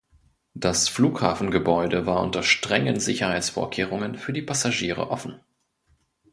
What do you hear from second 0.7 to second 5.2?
Flughafengebäude war unter strengen Sicherheitsvorkehrungen für die Passagiere